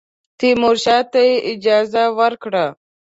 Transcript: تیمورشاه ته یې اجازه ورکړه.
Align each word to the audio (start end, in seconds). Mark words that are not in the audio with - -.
تیمورشاه 0.39 1.01
ته 1.11 1.19
یې 1.27 1.35
اجازه 1.51 2.03
ورکړه. 2.19 2.65